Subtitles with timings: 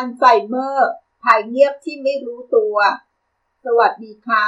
[0.00, 0.90] อัลไซเมอร์
[1.22, 2.76] ภัยเงียบที่ไม่รู้ตัว
[3.64, 4.44] สวัสดีค่ะ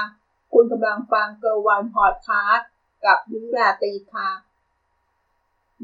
[0.53, 2.69] คุณกำลังฟังเกอร์วันพอดคาสต์
[3.05, 4.31] กับยุราตีค่ะ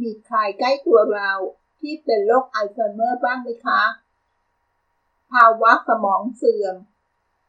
[0.01, 1.33] มีใครใกล้ตัวเรา
[1.80, 3.83] ที่เป็นโรคอัลไซเมอร์บ้างไหมคะ
[5.33, 6.77] ภาวะสมองเสื่อม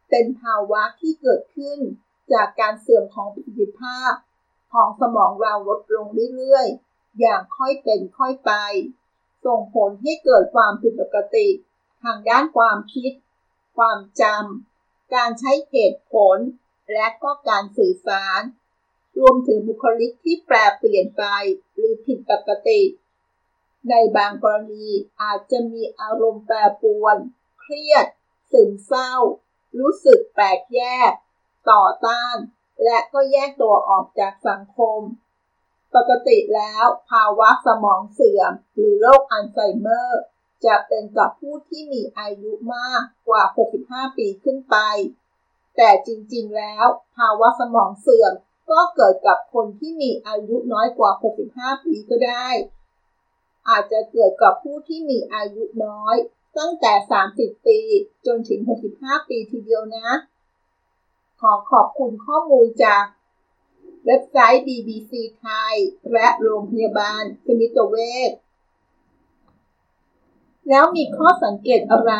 [0.10, 1.80] เป็นภาวะที่เกิดขึ้น
[2.34, 4.14] จากการเสื่อมของประสิทธิภาพ
[4.74, 8.52] ของสมองเราลดลงเรื่อยๆ อย่างค่อยเป็นค่อยไป
[9.46, 11.48] ส่งผลให้เกิดความผิดปกติ
[12.04, 13.12] ทางด้านความคิด
[13.78, 16.38] ความจำ การใช้เหตุผล
[16.94, 18.42] และก็การสื่อสาร
[19.20, 21.24] รวมถึงบุคลิกที่แปรเปลี่ยนไป
[21.74, 22.82] หรือผิดปกติ
[23.90, 24.88] ในบางกรณี
[25.22, 27.18] อาจจะมีอารมณ์แปรปรวน
[27.60, 28.06] เครียด
[28.52, 29.14] ซึมเศร้า
[29.80, 31.12] รู้สึกแปลกแยก
[31.72, 32.38] ต่อต้าน
[32.84, 35.00] และก็แยกตัวออกจากสังคม
[35.96, 40.22] ปกติแล้วภาวะสมองเสื่อม หรือโรคอัลไซเมอร์
[40.66, 43.44] จะเป็นกับผู้ที่มีอายุมากกว่า
[43.80, 44.78] 65 ปีขึ้นไป
[45.78, 46.86] แต่จริงๆ แล้ว
[47.16, 48.34] ภาวะสมองเสื่อม
[48.72, 51.12] ก็เกิดกับคนที่มีอายุน้อยกว่า
[51.50, 52.48] 65 ปีก็ได้
[53.70, 56.16] อาจจะเกิดกับผู้ที่มีอายุน้อย
[56.58, 56.94] ตั้งแต่
[57.32, 57.80] 30 ปี
[58.26, 58.60] จนถึง
[58.96, 60.10] 65 ปีทีเดียวนะ
[61.42, 63.04] ขอขอบคุณข้อมูลจาก
[64.06, 65.76] เว็บไซต์ BBC ไทย
[66.14, 67.96] และโรงพยาบาลสมิติเว
[68.30, 68.32] ช
[70.70, 72.14] แล้วมีข้อสังเกตอะไร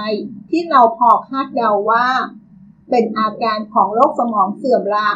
[0.50, 2.08] ที่เราพอคาดเดาว่า
[2.90, 5.10] เป็นอาการของโรคสมองเสื่อมละ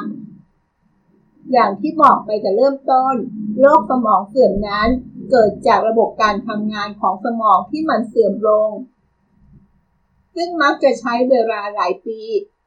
[1.51, 3.15] อย่างที่บอกไปแต่เริ่มต้น
[3.61, 4.89] โรคสมองเสื่อมนั้น
[5.31, 8.69] เกิดจากระบบการทำงานของสมองที่มันเสื่อมลง
[10.35, 12.19] ซึ่งมักจะใช้เวลาหลายปี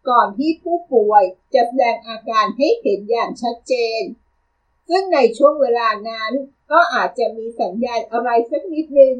[0.09, 4.03] ก่อนที่ผู้ป่วยจะแสดงอาการให้เห็นอย่างชัดเจน
[4.89, 6.33] ซึ่งในช่วงเวลานั้น
[6.73, 9.17] ก็อาจจะมีสัญญาณอะไรสักนิดนึง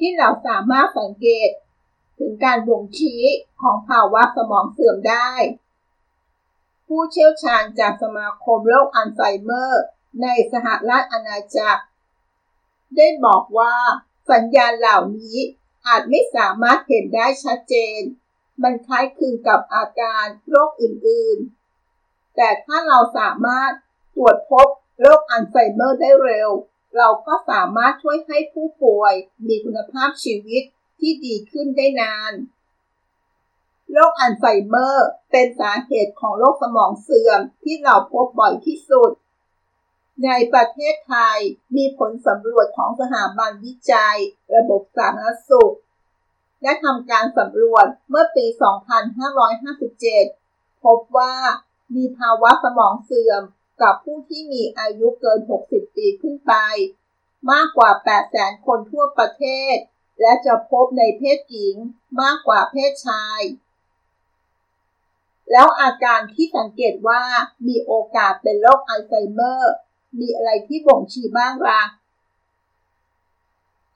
[0.00, 1.50] ที่เราสามารถสังเกต
[2.18, 3.22] ถึงการบ่งชี้
[3.62, 5.30] ของภาวะสมองเสื่อมได้
[6.86, 9.84] ผู้เชี่ยวชาญจากสมาคมโรคอัลไซเมอร์
[10.22, 11.82] ในสหรัฐอาณาจักร
[12.96, 13.74] ได้บอกว่า
[14.30, 15.36] สัญญาณเหล่านี้
[15.86, 18.00] อาจไม่สามารถเห็นได้ชัดเจน
[18.62, 23.72] มันคล้ายคลึงกับอาการโรคอื่นๆ แต่ถ้าเราสามารถ
[24.16, 24.68] ตรวจพบ
[25.00, 26.50] โรคอัลไซเมอร์ได้เร็ว
[26.96, 29.14] เราก็สามารถช่วยให้ผู้ป่วย
[29.46, 30.62] มีคุณภาพชีวิต
[31.00, 32.32] ที่ดีขึ้นได้นาน
[33.92, 39.10] โรคอัลไซเมอร์เป็นสาเหตุของโรคสมองเสื่อมที่เราพบบ่อยที่สุด
[40.24, 41.38] ในประเทศไทย
[41.76, 44.18] มีผลสำรวจของสถาบันวิจัย
[44.56, 45.74] ระบบสาธารณสุข
[46.62, 48.46] ได้ทำการสำรวจเมื่อปี
[49.44, 51.34] 2557 พบว่า
[51.96, 53.42] มีภาวะสมองเสื่อม
[53.82, 56.54] กับผู้ที่มีอายุเกิน 60 ปีขึ้นไป
[57.50, 57.90] มากกว่า
[58.28, 59.76] 800,000คนทั่วประเทศ
[60.20, 61.76] และจะพบในเพศหญิง
[62.20, 63.40] มากกว่าเพศชาย
[65.52, 67.22] แล้วอาการที่สังเกตว่า
[67.68, 69.74] มีโอกาสเป็นโรคอัลไซเมอร์
[70.20, 71.82] มีอะไรที่บ่งชี้บ้างละ่ะ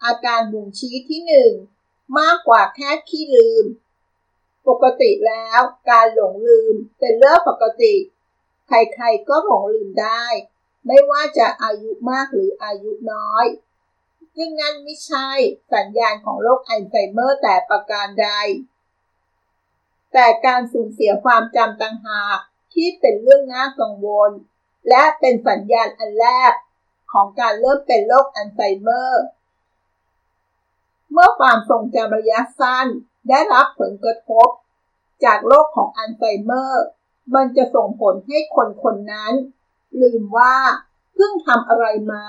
[0.04, 1.20] อาการบ่งชี้ที่
[1.70, 3.64] 1 มากกว่าแค่ขี้ลืม
[4.68, 7.94] ปกติแล้วการหลงลืมเป็นเรื่องปกติ
[8.66, 10.24] ใครๆก็หลงลืมได้
[10.86, 13.46] ไม่ว่าจะอายุมากหรืออายุน้อย
[14.36, 15.28] ซึ่งนั่นไม่ใช่
[15.74, 18.28] สัญญาณของโรคอัลไซเมอร์แต่ประการใด
[20.12, 22.38] แต่การสูญเสียความจำต่างหาก
[22.74, 24.30] ที่เป็นเรื่องน่ากังวล
[24.88, 26.52] และเป็นสัญญาณอันแรก
[27.12, 29.24] ของการเริ่มเป็นโรคอัลไซเมอร์
[31.12, 32.86] เมื่อความทรงจำระยะสั้น
[33.28, 34.48] ได้รับผลกระทบ
[35.24, 36.86] จากโรคของอัลไซเมอร์
[37.34, 39.32] มันจะส่งผลให้คนคนนั้น
[40.00, 40.56] ลืมว่า
[41.14, 42.24] เพิ่งทำอะไรมา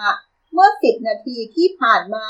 [0.52, 2.28] เมื่อสิบนาทีที่ผ่านมา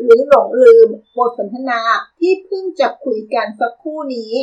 [0.00, 1.80] หรือหลงลืมบทสนทนา
[2.18, 4.34] ที่เพิ่งจะคุยกันสักครู่นี้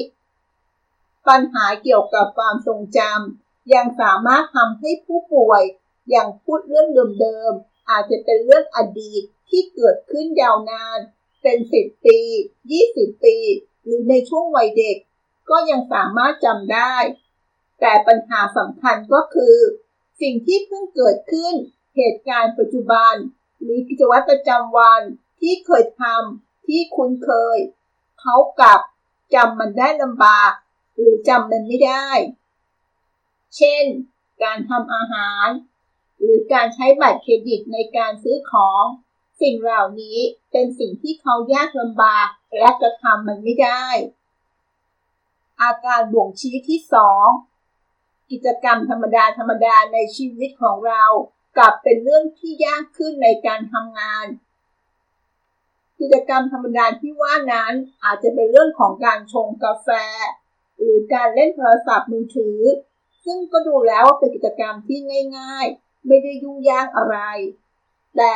[1.28, 5.64] ปัญหาเกี่ยวกับความทรงจำยังสามารถทำให้ผู้ป่วย
[6.10, 6.88] อย่างพูดเรื่อง
[7.22, 11.00] เดิมๆอาจจะเป็นเรื่องอดีตที่เกิดขึ้นยาวนาน
[11.42, 12.20] เป็นสิบปี
[12.72, 13.38] 20 ปี
[13.84, 14.98] หรือในช่วงวัยเด็ก
[15.50, 16.96] ก็ยังสามารถจำได้
[17.80, 19.58] แต่ปัญหาสำคัญก็คือ
[20.22, 21.54] สิ่งที่เพิ่งเกิดขึ้น
[21.96, 23.14] เหตุการณ์ปัจจุบัน
[23.62, 25.02] หรือกิจวัตรประจำวัน
[25.42, 27.58] ที่เคยทำที่คุ้นเคย
[28.22, 28.80] เขากับ
[29.34, 30.52] จำมันได้ลำบาก
[30.98, 32.10] หรือจำมันไม่ได้
[33.58, 33.86] เช่น
[34.44, 35.48] การทำอาหาร
[36.20, 38.84] หรือการใช้บัตรเครดิตในการซื้อของ
[39.42, 40.20] สิ่งเหล่านี้
[40.52, 42.28] เป็นสิ่งที่เขายากลำบาก
[42.58, 43.86] และกระทำมันไม่ได้
[45.62, 47.28] อาการบ่งชี้ที่สอง
[48.32, 51.04] กิจกรรมธรรมดาธรรมดาในชีวิตของเรา
[51.58, 54.26] กลับเป็นเรื่องที่ยากขึ้นในการทำงาน
[56.00, 57.74] กิจกรรมธรรมดาที่ว่านั้น
[58.04, 59.90] อาจจะเป็นเรื่องของการชงกาแฟ
[60.78, 62.60] หรือการเล่นโทรศัพท์มือถือ
[63.26, 65.00] ซึ่งก็ดูแล้วว่าเป็นกิจกรรมที่
[65.38, 67.18] ง่าย ๆ ไม่ได้ยุ่งยากอะไร
[68.18, 68.36] แต่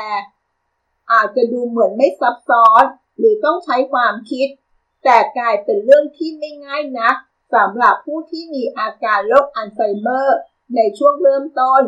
[1.11, 2.83] อาจจะดูเหมือนไม่ซับซ้อน
[3.17, 4.47] หรือต้องใช้ความคิด
[5.03, 7.15] แต่กลายเป็นเรื่องที่ไม่ง่ายนัก
[7.53, 10.39] สำหรับผู้ที่มีอาการโรคอัลไซเมอร์
[10.75, 11.83] ในช่วงเริ่มต้น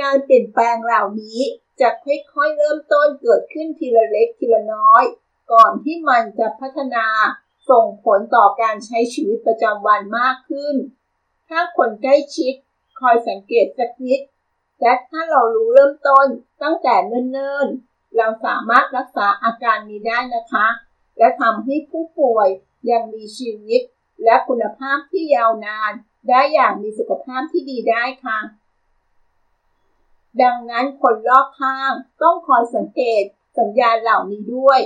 [0.00, 1.40] การเปลี่ยนแปลงเหล่านี้
[1.80, 5.04] จะค่อยๆเริ่มต้นเกิดขึ้นทีละเล็กทีละน้อย
[5.52, 7.06] ก่อนที่มันจะพัฒนา
[7.70, 10.74] ส่งผลต่อการใช้ชีวิตประจำวันมากขึ้น
[11.48, 12.54] ถ้าคนใกล้ชิด
[13.00, 14.20] คอยสังเกตสักนิด
[14.80, 16.26] และถ้าเรารู้เริ่มต้น
[16.62, 20.66] ตั้งแต่เนิ่นๆ เราสามารถรักษาอาการนี้ได้นะคะ
[21.18, 22.48] และทำให้ผู้ป่วย
[22.90, 23.80] ยังมีชีวิต
[24.24, 25.92] และคุณภาพที่ยาวนาน
[26.28, 28.38] ได้อย่างมีสุขภาพที่ดีได้ค่ะ
[30.42, 31.92] ดังนั้นคนรอบข้าง
[32.22, 33.22] ต้องคอยสังเกต
[33.58, 34.80] สัญญาณเหล่านี้ด้วย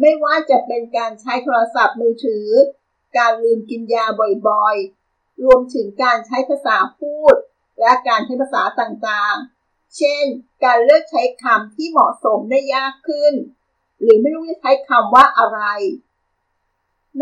[0.00, 2.46] ไม่ว่าจะเป็นการใช้โทรศัพท์มือถือ
[3.18, 4.04] การลืมกินยา
[4.48, 7.34] บ่อยๆ รวมถึงการใช้ภาษาพูด
[7.80, 10.24] และการใช้ภาษาต่างๆ เช่น
[10.64, 13.34] การเลือกใช้คำที่เหมาะสมได้ยากขึ้น
[14.00, 15.60] หรือไม่รู้จะใช้คำว่าอะไร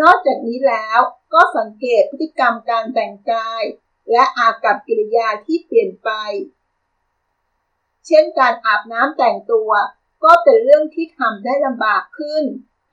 [0.00, 0.98] นอกจากนี้แล้ว
[1.34, 3.62] ก็สังเกตพฤติกรรมการแต่งกาย
[4.10, 6.10] และอากับกิริยาที่เปลี่ยนไป
[8.06, 9.70] เช่นการอาบน้ำแต่งตัว
[10.24, 12.44] ก็เป็นเรื่องที่ทำได้ลำบากขึ้น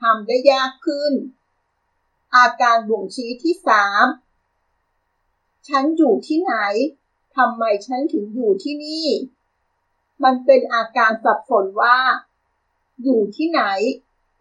[0.01, 1.13] ทำได้ยากขึ้น
[2.35, 4.05] อาการบ่งชี้ที่สาม
[5.67, 6.55] ฉันอยู่ที่ไหน
[7.35, 9.07] ทำไมฉันถึงอยู่ที่นี่
[10.23, 11.97] มันเป็นอาการสับสนว่า
[13.03, 13.63] อยู่ที่ไหน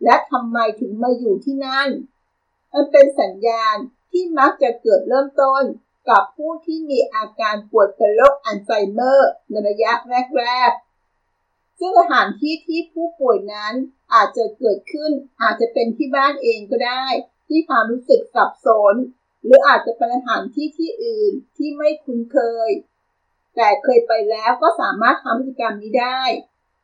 [0.04, 1.88] และทำไมถึงมาอยู่ที่นั่น
[2.72, 3.76] มันเป็นสัญญาณ
[4.10, 5.62] ที่มักจะเกิดเริ่มต้น
[6.10, 9.92] กับผู้ที่มีอาการปวดเป็นโรคอัลไซเมอร์ในระยะ
[10.38, 13.74] แรกๆ ซึ่งสถานที่ที่ผู้ป่วยนั้น
[14.14, 15.10] อาจจะเกิดขึ้น
[15.42, 17.06] อาจจะเป็นที่บ้านเองก็ได้
[17.48, 18.94] ที่ความรู้สึกสับสน
[19.44, 22.70] หรืออาจจะเป็นสถานที่ที่อื่นที่ไม่คุ้นเคย
[23.56, 26.22] แต่เคยไปแล้วก็สามารถทำกิจกรรมนี้ได้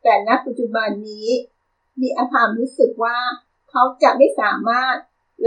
[0.03, 1.29] แต่ณปัจจุบันนี้
[2.01, 3.17] มีอาการรู้สึกว่า
[3.69, 4.95] เขาจะไม่สามารถ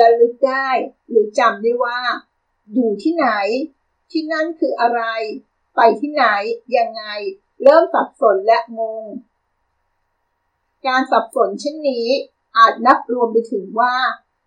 [0.00, 0.68] ระลึกได้
[1.08, 1.98] หรือจำได้ว่า
[2.74, 3.28] อยู่ที่ไหน
[4.10, 5.02] ที่นั่นคืออะไร
[5.76, 6.24] ไปที่ไหน
[6.76, 7.04] ยังไง
[7.62, 9.04] เริ่มสับสนและงง
[10.86, 12.08] การสับสนเช่นนี้
[12.56, 13.94] อาจนับรวมไปถึงว่า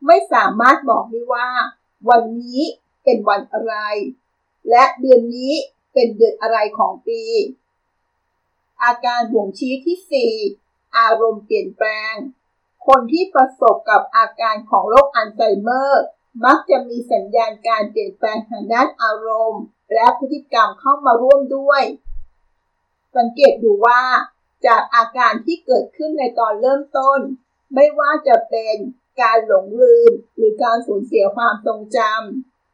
[0.05, 1.47] ไม่สามารถบอกได้ว่า
[2.09, 2.61] วันนี้
[3.03, 3.75] เป็นวันอะไร
[4.69, 5.53] และเดือนนี้
[5.93, 7.21] เป็นเดือนอะไรของปี
[8.83, 10.66] อาการบ่งชี้ที่4
[10.97, 12.15] อารมณ์เปลี่ยนแปลง
[12.87, 16.03] คนที่ประสบกับอาการของโรคอัลไซเมอร์
[16.45, 19.63] มักจะมีสัญญาณการเปลี่ยนแปลงทางด้านอารมณ์
[19.93, 21.83] และพฤติกรรมเข้ามาร่วมด้วย
[23.17, 24.01] สังเกตดูว่า
[24.65, 27.19] จากอาการที่เกิดขึ้นในตอนเริ่มต้น
[27.73, 28.75] ไม่ว่าจะเป็น
[29.21, 31.99] การหลงลืม หรือการสูญเสียความทรงจ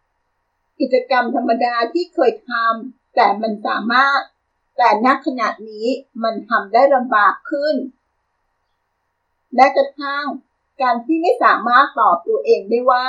[0.01, 4.19] ำกิจกรรมธรรมดาที่เคยทำแต่มันสามารถ
[4.77, 5.87] แต่ณขณะนี้
[6.23, 7.75] มันทำได้ลำบากขึ้น
[9.53, 10.25] แม้กระทั่ง
[10.81, 13.07] การที่ไม่สามารถตอบตัวเองได้ว่า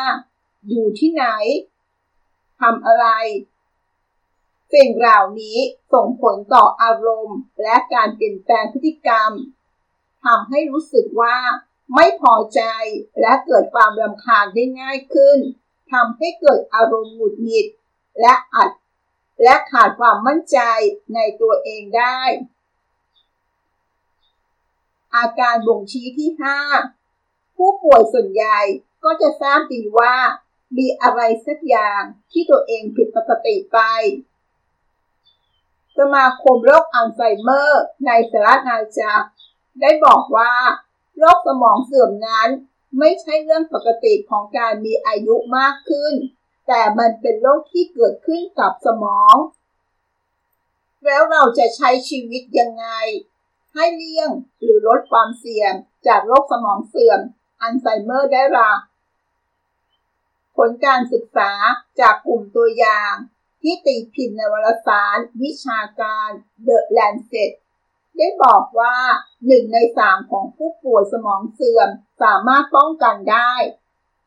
[0.69, 1.25] อยู่ที่ไหน
[2.61, 3.07] ทำอะไร
[4.75, 5.59] สิ่งเหล่านี้
[5.93, 9.31] ส่งผลต่ออารมณ์ และการเปลี่ยนแปลงพฤติกรรม
[10.25, 11.37] ทำให้รู้สึกว่า
[11.95, 12.63] ไม่พอใจ
[13.21, 15.39] และเกิดความรำคาญได้ง่ายขึ้น
[15.93, 17.67] ทำให้เกิดอารมณ์หงุดหงิด
[18.21, 18.71] และอัด
[19.43, 20.59] และขาดความมั่นใจ
[21.15, 22.21] ในตัวเองได้
[25.17, 26.31] อาการบ่งชี้ที่
[26.95, 28.61] 5 ผู้ป่วยส่วนใหญ่
[29.05, 30.15] ก็จะทราบดีว่า
[30.79, 32.03] มีอะไรสักอย่าง
[32.33, 33.79] ที่ตัวเองผิดปกติไป
[35.99, 39.29] สมาคมโรคอัลไซเมอร์ในสหราชอาณาจักร
[39.81, 40.53] ได้บอกว่า
[41.19, 42.49] โรคสมองเสื่อมนั้น
[42.99, 46.15] ไม่ใช่เรื่องปกติของการมีอายุมากขึ้น
[46.67, 49.37] แต่มันเป็นโรคที่เกิดขึ้นกับสมอง
[51.05, 52.87] แล้วเราจะใช้ชีวิตยังไง
[53.75, 54.31] ให้เลี่ยง
[54.63, 55.73] หรือลดความเสี่ยง
[56.07, 57.21] จากโรคสมองเสื่อม
[57.63, 58.73] อัลไซเมอร์ได้ละ
[60.57, 61.51] ผลการศึกษา
[62.01, 63.13] จากกลุ่มตัวอย่าง
[63.63, 66.29] ที่ตีพิมพ์ในวารสาร วิชาการ
[66.67, 67.53] The Lancet
[68.17, 68.97] ได้บอกว่า
[69.47, 71.89] หนึ่งในสามของผู้ป่วยสมองเสื่อม
[72.23, 73.53] สามารถป้องกันได้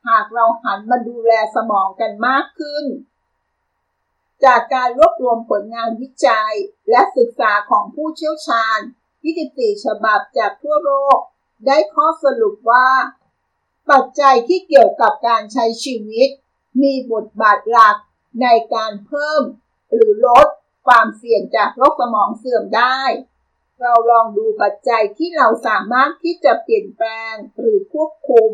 [0.08, 2.86] หากเราหันมาดูแลสมองกันมากขึ้น
[4.46, 6.54] จากการรวบรวมผลงานวิจัย
[6.90, 8.80] และศึกษาของผู้เชี่ยวชาญ
[9.36, 11.18] 24 ฉบับจากทั่วโลก
[11.66, 12.90] ได้ข้อสรุปว่า
[13.92, 16.30] ปัจจัยที่เกี่ยวกับการใช้ชีวิต
[16.82, 17.98] มีบทบาทหลัก
[18.42, 19.42] ในการเพิ่ม
[19.94, 20.48] หรือลด
[20.88, 23.02] ความเสี่ยงจากโรคสมองเสื่อมได้
[23.82, 28.52] เราลองดูปัจจัยที่เราสามารถที่จะเปลี่ยนแปลงหรือควบคุม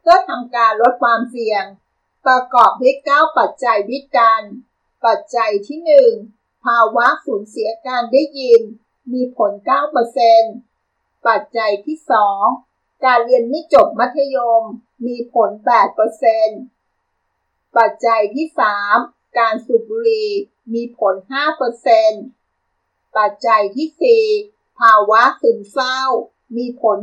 [0.00, 1.64] เพื่อทำการลดความเสี่ยง
[2.26, 4.42] ประกอบด้วย9ปัจจัยด้วยกัน
[5.06, 5.78] ปัจจัยที่
[6.26, 8.62] 1 ภาวะสูญเสียการได้ยิน
[9.12, 9.52] มีผล
[10.38, 11.98] 9%ปัจจัยที่
[12.50, 14.62] 2 การเรียนไม่จบมัธยม
[15.06, 15.50] มีผล
[16.42, 18.46] 8%ปัจจัยที่
[18.92, 20.30] 3 การสูบบุหรี่
[20.74, 21.14] มีผล
[22.36, 26.00] 5%ปัจจัยที่ 4 ภาวะซึมเศร้า
[26.56, 26.98] มีผล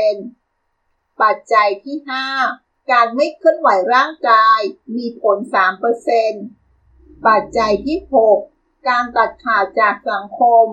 [0.00, 1.96] 4%ปัจจัยที่
[2.44, 4.60] 5 การไม่เคลื่อนไหวร่างกาย
[4.96, 5.38] มีผล
[6.32, 7.98] 3%ปัจจัยที่
[8.44, 10.66] 6 การตัดขาดจากสังคม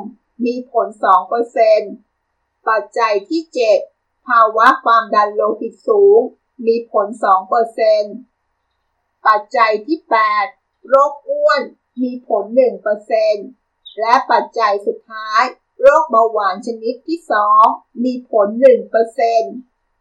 [0.45, 0.87] มีผล
[1.77, 3.41] 2%ปัจจัยที่
[3.85, 6.19] 7 ภาวะความดันโลหิตสูง
[6.67, 7.07] มีผล
[8.01, 9.99] 2%ปัจจัยที่
[10.45, 11.61] 8 โรคอ้วน
[12.01, 12.43] มีผล
[13.21, 15.43] 1%และปัจจัยสุดท้าย
[15.81, 17.19] โรคเบาหวานชนิดที่
[17.61, 18.47] 2 มีผล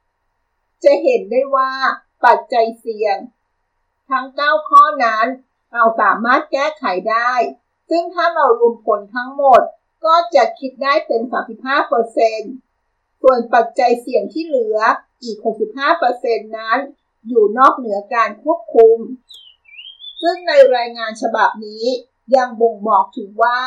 [0.06, 1.72] 1%จะเห็นได้ว่า
[2.24, 3.16] ปัจจัยเสี่ยง
[4.10, 5.26] ทั้ง 9 ข้อนั้น
[5.72, 7.32] เราสามารถแก้ไขได้
[7.90, 9.62] ซึ่งถ้าเรารวมผลทั้งหมด
[10.04, 11.22] ก็จะคิดได้เป็น
[12.02, 14.78] 35%ส่วนปัจจัยเสี่ยงที่เหลือ
[15.22, 15.38] อีก
[15.96, 16.78] 65%นั้น
[17.28, 18.98] อยู่นอกเหนือการควบคุม
[20.22, 21.84] ซึ่งในรายงานฉบับนี้
[22.36, 23.60] ยังบ่งบอกถึงว่า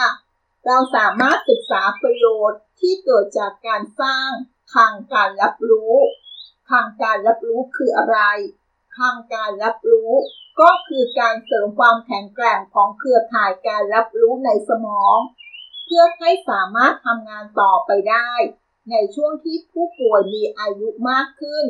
[0.66, 4.30] เราสามารถศึกษาประโยชน์ที่เกิดจากการสร้าง
[4.74, 5.94] คลังการรับรู้
[6.70, 8.18] คลังการรับรู้คืออะไร
[8.98, 10.12] คลังการรับรู้
[10.62, 15.18] ก็คือการเสริมความแข็งแกร่งของเครือข่ายการรับรู้ในสมอง
[15.94, 18.32] พื่อให้สามารถทำงานต่อไปได้
[18.92, 21.66] ในช่วงที่ผู้ป่วยมีอายุมากขึ้น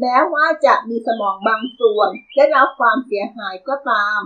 [0.00, 4.20] แม้ว่าจะมีสมองบางส่วนได้รับความเสียหายก็ตาม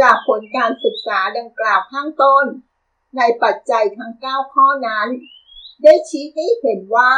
[0.00, 2.46] จากผลการศึกษาดังกล่าวข้างต้น
[3.16, 5.08] ในปัจจัยทั้ง 9 ข้อนั้น
[5.82, 7.12] ได้ชี้ให้เห็นว่า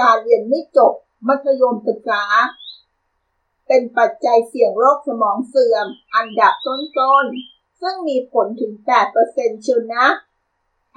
[0.00, 0.94] การเรียนไม่จบ
[1.28, 2.24] มัธยมศึกษา
[3.66, 8.72] เป็นปัจจัยเสี่ยงโรคสมองเสื่อมอันดับต้นๆ ซึ่งมีผลถึง
[9.18, 10.06] 8%เชียวนะ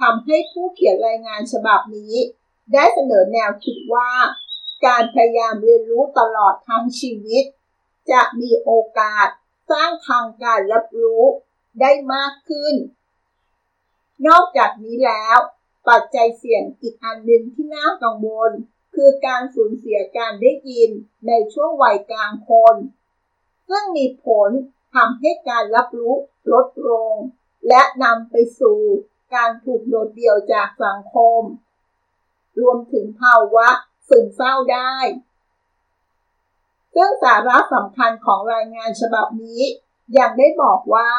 [0.00, 2.14] ทำให้ผู้เขียนรายงานฉบับนี้
[2.72, 4.10] ได้เสนอแนวคิดว่า
[4.86, 7.44] การพยายามเรียนรู้ตลอดทั้งชีวิต
[8.10, 9.28] จะมีโอกาส
[9.70, 11.22] สร้างทางการรับรู้
[11.80, 12.74] ได้มากขึ้น
[14.28, 15.38] นอกจากนี้แล้ว
[15.88, 18.52] ปัจจัยเสี่ยงอีกอันหนึ่งที่น่ากังวล
[18.94, 20.90] คือการสูญเสียการได้ยิน
[21.26, 22.76] ในช่วงวัยกลางคน
[23.68, 24.50] ซึ่งมีผล
[24.94, 26.14] ทำให้การรับรู้
[26.52, 27.14] ลดลง
[27.68, 28.80] และนำไปสู่
[29.34, 31.40] การถูกโดดเดี่ยวจากสังคม
[32.60, 33.68] รวมถึงภาวะ
[34.08, 34.96] ซึมเศร้าได้
[36.94, 39.62] ซึ่งสาระสำคัญของรายงานฉบับนี้
[40.18, 41.10] ยังได้บอกว่า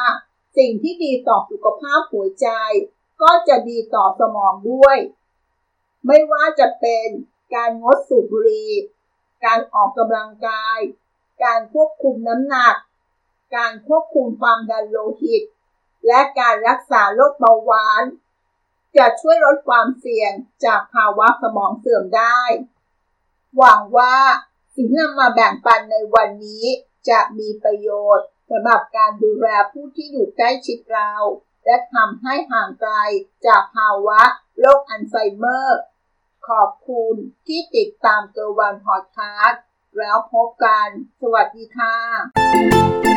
[0.58, 2.48] สิ่งที่ดีต่อสุขภาพหัวใจ
[3.22, 4.98] ก็จะดีต่อสมองด้วย
[6.06, 7.08] ไม่ว่าจะเป็น
[7.54, 8.72] การงดสูบบุหรี่
[9.44, 10.78] การออกกำลังกาย
[11.44, 12.76] การควบคุมน้ำหนัก
[13.54, 15.42] การควบคุมความดันโลหิต
[16.06, 18.04] และการรักษาโรคเบาหวาน
[18.96, 20.32] จะช่วยลดความเสี่ยง
[20.64, 22.40] จากภาวะสมองเสื่อมได้
[23.56, 24.16] หวังว่า
[24.74, 26.64] สิ่งที่นำมาแบ่งปันในวันนี้
[27.08, 31.12] จะมีประโยชน์สำหรับการดูแลผู้ที่อยู่ใกล้ชิดเรา
[31.64, 32.94] และทำให้ห่างไกล
[33.46, 34.22] จากภาวะ
[34.60, 35.80] โรคอัลไซเมอร์
[36.48, 37.14] ขอบคุณ
[37.46, 39.62] ที่ติดตามเกอร์วันพอดคาสต์
[39.98, 40.88] แล้วพบกัน
[41.20, 43.15] สวัสดีค่ะ